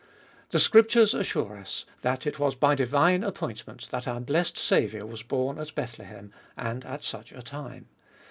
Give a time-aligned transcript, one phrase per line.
[0.49, 5.21] The scriptures assure us, that it was by divine appointment, that our blessed Saviour was
[5.21, 7.87] born at Bethlehem, and at such a time.